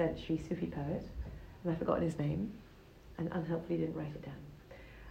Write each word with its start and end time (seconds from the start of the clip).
century 0.00 0.40
Sufi 0.48 0.66
poet, 0.66 1.06
and 1.62 1.70
I've 1.70 1.78
forgotten 1.78 2.04
his 2.04 2.18
name, 2.18 2.50
and 3.18 3.30
unhelpfully 3.32 3.76
didn't 3.80 3.94
write 3.94 4.14
it 4.14 4.24
down. 4.24 4.42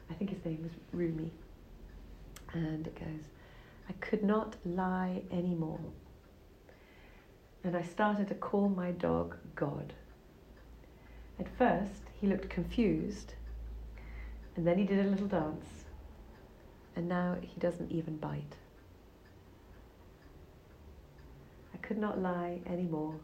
I 0.10 0.16
think 0.16 0.32
his 0.32 0.44
name 0.44 0.64
was 0.64 0.72
Rumi. 0.92 1.32
And 2.54 2.88
it 2.88 2.96
goes, 2.96 3.26
I 3.88 3.94
could 4.02 4.24
not 4.24 4.56
lie 4.66 5.22
anymore. 5.32 5.80
And 7.64 7.78
I 7.78 7.84
started 7.84 8.28
to 8.30 8.34
call 8.34 8.68
my 8.68 8.90
dog 8.90 9.36
God. 9.56 9.94
At 11.40 11.56
first, 11.56 12.06
he 12.20 12.26
looked 12.26 12.50
confused, 12.50 13.36
and 14.56 14.66
then 14.66 14.80
he 14.80 14.86
did 14.86 15.06
a 15.06 15.10
little 15.10 15.28
dance, 15.28 15.68
and 16.96 17.08
now 17.08 17.38
he 17.40 17.60
doesn't 17.60 17.92
even 17.92 18.18
bite. 18.18 18.56
I 21.76 21.78
could 21.78 22.00
not 22.00 22.20
lie 22.20 22.62
anymore, 22.66 23.20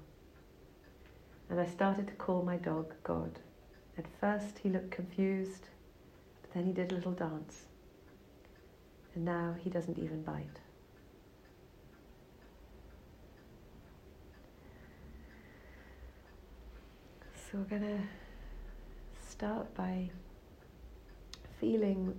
and 1.50 1.60
I 1.60 1.66
started 1.66 2.08
to 2.08 2.14
call 2.14 2.42
my 2.42 2.58
dog 2.58 2.94
God. 3.04 3.40
At 3.98 4.06
first, 4.20 4.60
he 4.60 4.70
looked 4.70 4.92
confused, 4.92 5.68
but 6.42 6.54
then 6.54 6.66
he 6.66 6.74
did 6.74 6.92
a 6.92 6.96
little 6.96 7.12
dance, 7.14 7.66
and 9.14 9.24
now 9.24 9.56
he 9.64 9.70
doesn't 9.70 9.98
even 9.98 10.22
bite. 10.24 10.60
So 17.36 17.60
we're 17.60 17.80
going 17.80 18.00
to 18.00 18.02
start 19.30 19.74
by 19.76 20.10
feeling 21.60 22.14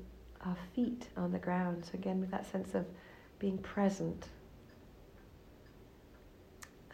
our 0.45 0.57
feet 0.75 1.09
on 1.17 1.33
the 1.33 1.39
ground. 1.39 1.85
So, 1.85 1.91
again, 1.95 2.21
with 2.21 2.31
that 2.31 2.51
sense 2.51 2.75
of 2.75 2.87
being 3.39 3.59
present, 3.59 4.29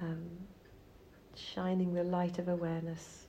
um, 0.01 0.23
shining 1.37 1.95
the 1.95 2.05
light 2.05 2.39
of 2.39 2.49
awareness 2.49 3.27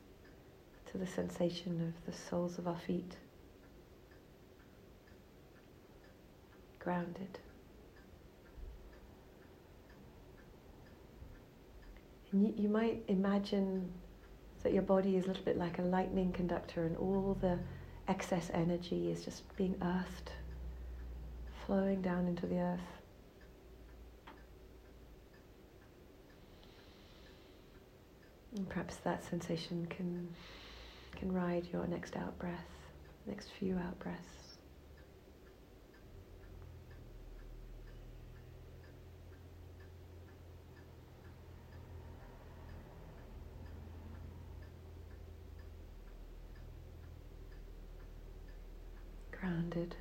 to 0.92 0.98
the 0.98 1.08
sensation 1.08 1.94
of 1.96 2.06
the 2.06 2.18
soles 2.18 2.58
of 2.58 2.68
our 2.68 2.78
feet. 2.78 3.16
Grounded. 6.80 7.40
And 12.32 12.44
you, 12.48 12.54
you 12.58 12.70
might 12.70 13.04
imagine 13.08 13.92
that 14.64 14.74
your 14.74 14.82
body 14.82 15.18
is 15.18 15.26
a 15.26 15.28
little 15.28 15.44
bit 15.44 15.58
like 15.58 15.80
a 15.80 15.84
lightning 15.84 16.32
conductor 16.32 16.86
and 16.86 16.98
all 16.98 17.38
the 17.42 17.60
excess 18.08 18.50
energy 18.54 19.12
is 19.12 19.24
just 19.24 19.44
being 19.56 19.76
earthed, 19.82 20.32
flowing 21.66 22.02
down 22.02 22.28
into 22.28 22.48
the 22.48 22.58
earth. 22.58 23.03
And 28.56 28.70
perhaps 28.70 28.98
that 28.98 29.24
sensation 29.24 29.88
can 29.88 30.30
can 31.16 31.32
ride 31.32 31.68
your 31.72 31.88
next 31.88 32.16
out 32.16 32.38
breath, 32.40 32.70
next 33.26 33.50
few 33.60 33.78
out 33.78 33.98
breaths. 34.00 34.44
grounded. 49.44 49.96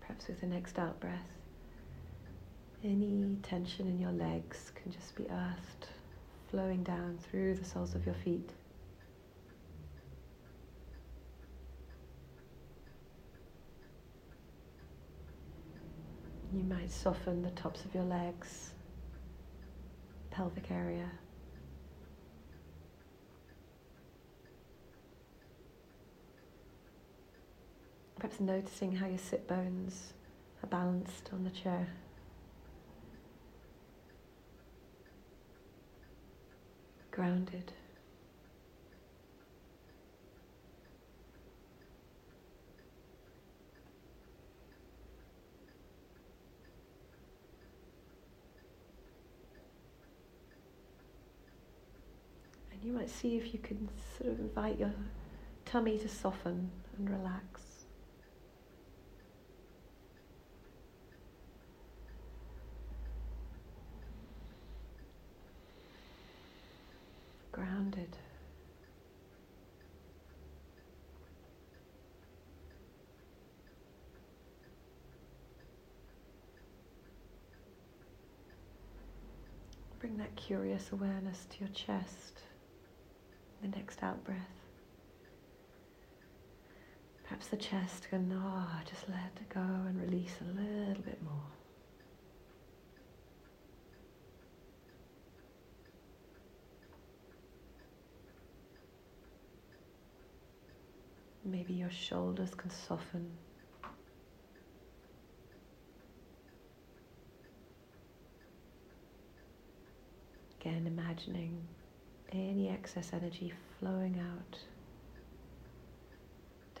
Perhaps 0.00 0.28
with 0.28 0.40
the 0.40 0.46
next 0.46 0.78
out 0.78 1.00
breath, 1.00 1.41
any 2.84 3.36
tension 3.42 3.86
in 3.86 4.00
your 4.00 4.12
legs 4.12 4.72
can 4.74 4.90
just 4.90 5.14
be 5.14 5.24
earthed, 5.24 5.88
flowing 6.50 6.82
down 6.82 7.18
through 7.30 7.54
the 7.54 7.64
soles 7.64 7.94
of 7.94 8.04
your 8.04 8.14
feet. 8.14 8.50
You 16.52 16.64
might 16.64 16.90
soften 16.90 17.42
the 17.42 17.50
tops 17.50 17.84
of 17.84 17.94
your 17.94 18.04
legs, 18.04 18.72
pelvic 20.30 20.70
area. 20.70 21.10
Perhaps 28.16 28.40
noticing 28.40 28.94
how 28.94 29.06
your 29.06 29.18
sit 29.18 29.48
bones 29.48 30.12
are 30.62 30.66
balanced 30.66 31.30
on 31.32 31.44
the 31.44 31.50
chair. 31.50 31.88
Grounded. 37.12 37.70
And 52.72 52.82
you 52.82 52.92
might 52.92 53.10
see 53.10 53.36
if 53.36 53.52
you 53.52 53.60
can 53.60 53.90
sort 54.16 54.32
of 54.32 54.40
invite 54.40 54.78
your 54.78 54.90
tummy 55.66 55.98
to 55.98 56.08
soften 56.08 56.70
and 56.96 57.10
relax. 57.10 57.72
grounded. 67.52 68.16
Bring 80.02 80.16
that 80.16 80.34
curious 80.34 80.90
awareness 80.90 81.46
to 81.48 81.60
your 81.60 81.68
chest, 81.68 82.40
the 83.62 83.68
next 83.68 84.02
out 84.02 84.24
breath. 84.24 84.36
Perhaps 87.22 87.46
the 87.46 87.56
chest 87.56 88.08
can, 88.10 88.36
ah, 88.36 88.80
oh, 88.80 88.84
just 88.84 89.08
let 89.08 89.30
it 89.36 89.48
go 89.48 89.60
and 89.60 90.02
release 90.02 90.34
a 90.40 90.60
little 90.60 91.04
bit 91.04 91.22
more. 91.22 91.32
Maybe 101.44 101.74
your 101.74 101.90
shoulders 101.92 102.56
can 102.56 102.70
soften. 102.70 103.30
Again, 110.60 110.86
imagining 111.12 111.60
any 112.32 112.70
excess 112.70 113.10
energy 113.12 113.52
flowing 113.78 114.18
out 114.18 114.58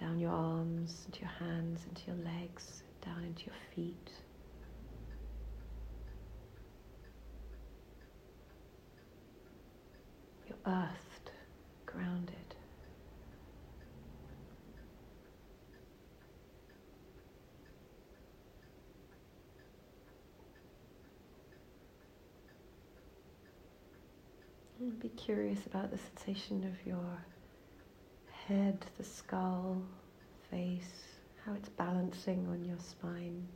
down 0.00 0.18
your 0.18 0.30
arms, 0.32 1.02
into 1.06 1.20
your 1.20 1.28
hands, 1.28 1.80
into 1.88 2.02
your 2.06 2.16
legs, 2.24 2.82
down 3.04 3.22
into 3.24 3.44
your 3.44 3.54
feet. 3.76 4.10
You're 10.48 10.56
earthed, 10.66 11.30
grounded. 11.84 12.36
And 24.82 24.98
be 24.98 25.10
curious 25.10 25.64
about 25.66 25.92
the 25.92 25.98
sensation 25.98 26.64
of 26.64 26.84
your 26.84 27.24
head, 28.48 28.84
the 28.98 29.04
skull, 29.04 29.80
face, 30.50 31.04
how 31.46 31.52
it's 31.52 31.68
balancing 31.68 32.48
on 32.48 32.64
your 32.64 32.80
spine. 32.80 33.46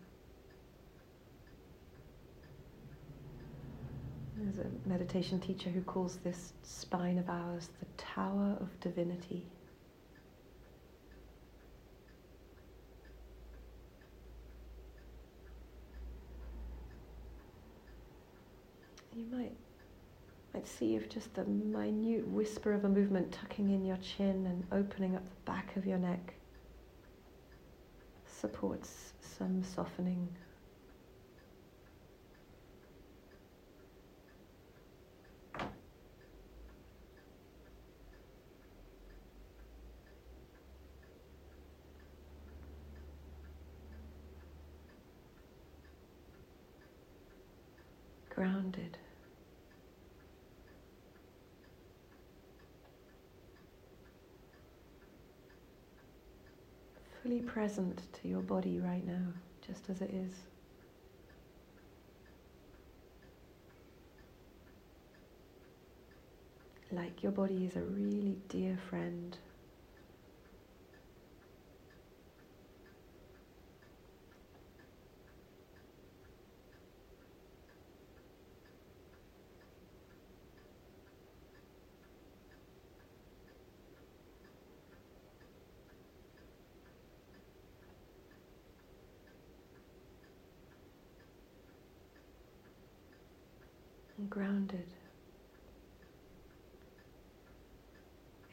There's 4.36 4.58
a 4.58 4.88
meditation 4.88 5.40
teacher 5.40 5.68
who 5.68 5.80
calls 5.80 6.18
this 6.18 6.52
spine 6.62 7.18
of 7.18 7.28
ours 7.28 7.70
the 7.80 7.86
Tower 8.00 8.56
of 8.60 8.78
Divinity. 8.78 9.48
You 19.12 19.24
might 19.32 19.56
Let's 20.56 20.70
see 20.70 20.96
if 20.96 21.10
just 21.10 21.34
the 21.34 21.44
minute 21.44 22.26
whisper 22.28 22.72
of 22.72 22.86
a 22.86 22.88
movement 22.88 23.30
tucking 23.30 23.68
in 23.68 23.84
your 23.84 23.98
chin 23.98 24.46
and 24.46 24.64
opening 24.72 25.14
up 25.14 25.22
the 25.28 25.50
back 25.52 25.76
of 25.76 25.84
your 25.84 25.98
neck 25.98 26.32
supports 28.24 29.12
some 29.20 29.62
softening. 29.62 30.28
grounded. 48.30 48.98
Fully 57.26 57.40
present 57.40 58.02
to 58.12 58.28
your 58.28 58.40
body 58.40 58.78
right 58.78 59.04
now, 59.04 59.32
just 59.66 59.90
as 59.90 60.00
it 60.00 60.10
is. 60.10 60.32
Like 66.92 67.24
your 67.24 67.32
body 67.32 67.64
is 67.64 67.74
a 67.74 67.80
really 67.80 68.38
dear 68.48 68.78
friend. 68.88 69.36
And 94.18 94.30
grounded. 94.30 94.86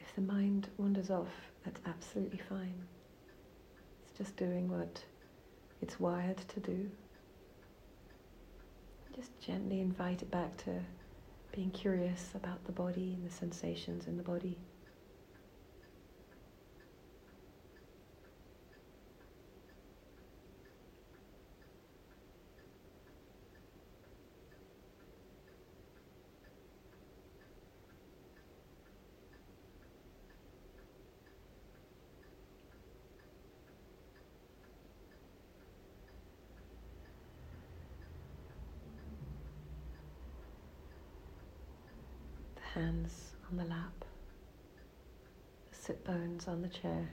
If 0.00 0.14
the 0.14 0.20
mind 0.20 0.68
wanders 0.78 1.10
off, 1.10 1.32
that's 1.64 1.80
absolutely 1.86 2.40
fine. 2.48 2.74
It's 4.04 4.16
just 4.18 4.36
doing 4.36 4.68
what 4.68 5.02
it's 5.80 5.98
wired 5.98 6.38
to 6.48 6.60
do. 6.60 6.90
Just 9.14 9.38
gently 9.40 9.80
invite 9.80 10.22
it 10.22 10.30
back 10.30 10.56
to 10.64 10.80
being 11.52 11.70
curious 11.70 12.30
about 12.34 12.64
the 12.64 12.72
body 12.72 13.14
and 13.14 13.24
the 13.24 13.34
sensations 13.34 14.08
in 14.08 14.16
the 14.16 14.22
body. 14.22 14.58
Hands 42.74 43.34
on 43.48 43.56
the 43.56 43.64
lap, 43.64 44.04
the 45.70 45.76
sit 45.76 46.04
bones 46.04 46.48
on 46.48 46.60
the 46.60 46.68
chair, 46.68 47.08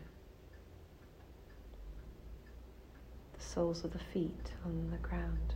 the 3.37 3.43
soles 3.43 3.83
of 3.83 3.93
the 3.93 3.99
feet 3.99 4.53
on 4.65 4.89
the 4.89 4.97
ground. 4.97 5.53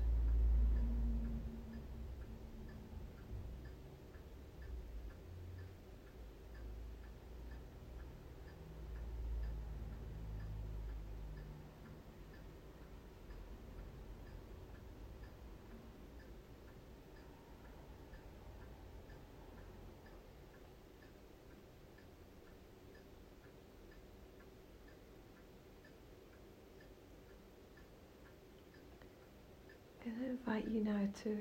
I'm 30.05 30.11
going 30.11 30.23
to 30.23 30.29
invite 30.29 30.67
you 30.67 30.83
now 30.83 31.07
to 31.23 31.37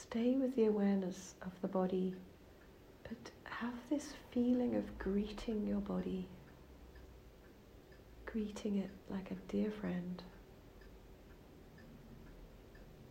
stay 0.00 0.36
with 0.36 0.54
the 0.54 0.66
awareness 0.66 1.34
of 1.42 1.50
the 1.62 1.68
body, 1.68 2.14
but 3.02 3.16
have 3.44 3.74
this 3.90 4.12
feeling 4.30 4.76
of 4.76 4.98
greeting 4.98 5.66
your 5.66 5.80
body, 5.80 6.28
greeting 8.24 8.78
it 8.78 8.90
like 9.10 9.32
a 9.32 9.34
dear 9.50 9.72
friend. 9.72 10.22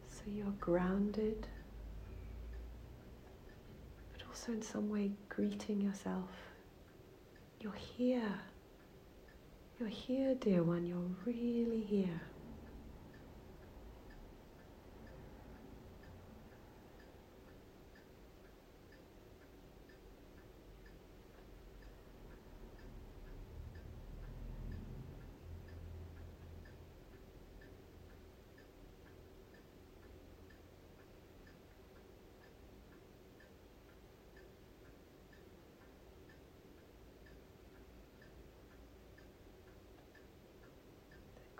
So 0.08 0.22
you're 0.28 0.54
grounded, 0.62 1.48
but 4.14 4.22
also 4.30 4.54
in 4.54 4.62
some 4.62 4.90
way 4.90 5.12
greeting 5.28 5.82
yourself. 5.82 6.30
You're 7.60 7.74
here. 7.74 8.40
You're 9.80 9.90
here, 9.90 10.34
dear 10.36 10.64
one. 10.64 10.86
You're 10.86 11.12
really 11.26 11.82
here. 11.82 12.22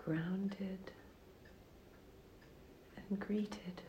Grounded 0.06 0.92
and 3.10 3.18
greeted. 3.18 3.82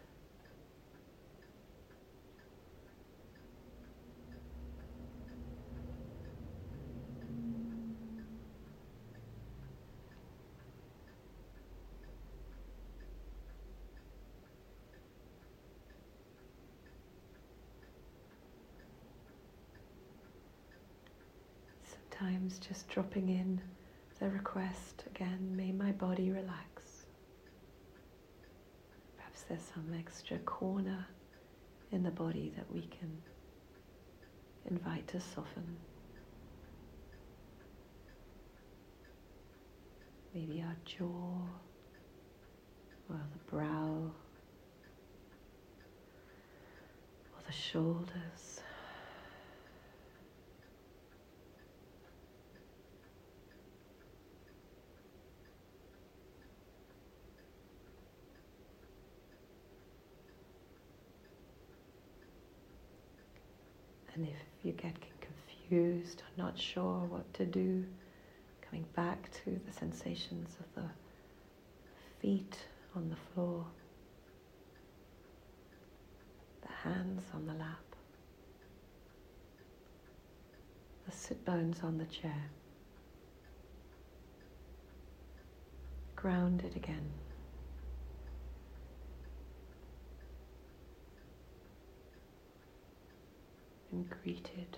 Sometimes 22.09 22.57
just 22.57 22.90
dropping 22.90 23.30
in 23.30 23.62
the 24.19 24.30
request 24.30 25.04
again, 25.16 25.54
may 25.56 25.71
my 25.71 25.92
body 25.92 26.31
relax. 26.31 27.06
Perhaps 29.16 29.44
there's 29.47 29.62
some 29.74 29.94
extra 29.97 30.38
corner 30.40 31.06
in 31.92 32.04
the 32.04 32.12
body 32.12 32.52
that 32.56 32.71
we 32.74 32.81
can 32.81 33.12
invite 34.69 35.07
to 35.07 35.19
soften. 35.19 35.78
Maybe 40.33 40.62
our 40.62 40.76
jaw 40.86 41.42
or 43.09 43.21
the 43.31 43.52
brow 43.52 44.12
or 47.33 47.42
the 47.45 47.54
shoulders. 47.54 48.56
And 64.18 64.28
if 64.28 64.66
you 64.66 64.71
get 64.71 64.95
confused 65.21 66.24
or 66.24 66.44
not 66.44 66.57
sure 66.57 67.02
what 67.07 67.31
to 67.36 67.45
do, 67.45 67.86
coming 68.62 68.83
back 68.95 69.30
to 69.44 69.62
the 69.64 69.71
sensations 69.71 70.57
of 70.59 70.83
the 70.83 70.90
feet 72.19 72.57
on 72.95 73.12
the 73.12 73.16
floor, 73.16 73.64
the 76.64 76.90
hands 76.90 77.26
on 77.36 77.45
the 77.45 77.54
lap, 77.54 77.78
the 81.06 81.12
sit 81.12 81.45
bones 81.45 81.81
on 81.83 82.00
the 82.00 82.06
chair. 82.06 82.50
Grounded 86.16 86.76
again. 86.76 87.07
and 93.92 94.10
greeted 94.10 94.78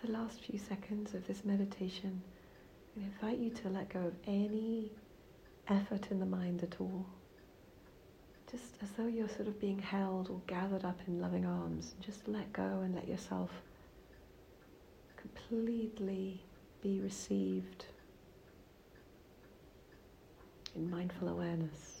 For 0.00 0.06
the 0.08 0.12
last 0.12 0.40
few 0.40 0.58
seconds 0.58 1.14
of 1.14 1.26
this 1.26 1.44
meditation, 1.44 2.22
I 2.96 3.04
invite 3.04 3.38
you 3.38 3.50
to 3.50 3.68
let 3.68 3.88
go 3.88 4.00
of 4.00 4.14
any 4.26 4.92
effort 5.68 6.10
in 6.10 6.20
the 6.20 6.26
mind 6.26 6.62
at 6.62 6.80
all. 6.80 7.06
Just 8.50 8.74
as 8.82 8.90
though 8.92 9.06
you're 9.06 9.28
sort 9.28 9.48
of 9.48 9.60
being 9.60 9.78
held 9.80 10.30
or 10.30 10.40
gathered 10.46 10.84
up 10.84 11.00
in 11.06 11.20
loving 11.20 11.44
arms. 11.44 11.94
Just 12.00 12.28
let 12.28 12.52
go 12.52 12.62
and 12.62 12.94
let 12.94 13.08
yourself 13.08 13.50
completely 15.16 16.40
be 16.82 17.00
received 17.00 17.86
in 20.76 20.88
mindful 20.90 21.28
awareness. 21.28 21.95